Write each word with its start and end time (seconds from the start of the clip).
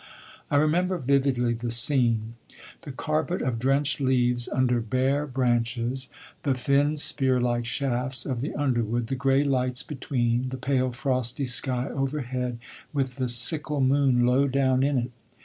I 0.49 0.55
remember 0.55 0.97
vividly 0.97 1.53
the 1.53 1.69
scene. 1.69 2.33
The 2.85 2.91
carpet 2.91 3.43
of 3.43 3.59
drenched 3.59 4.01
leaves 4.01 4.49
under 4.49 4.81
bare 4.81 5.27
branches, 5.27 6.09
the 6.41 6.55
thin 6.55 6.97
spear 6.97 7.39
like 7.39 7.67
shafts 7.67 8.25
of 8.25 8.41
the 8.41 8.55
underwood, 8.55 9.05
the 9.09 9.15
grey 9.15 9.43
lights 9.43 9.83
between, 9.83 10.49
the 10.49 10.57
pale 10.57 10.91
frosty 10.91 11.45
sky 11.45 11.87
overhead 11.87 12.57
with 12.91 13.17
the 13.17 13.29
sickle 13.29 13.79
moon 13.79 14.25
low 14.25 14.47
down 14.47 14.81
in 14.81 14.97
it. 14.97 15.11